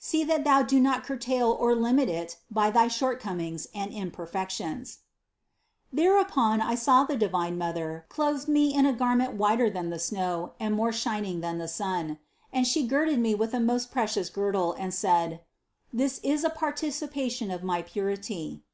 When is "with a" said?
13.36-13.60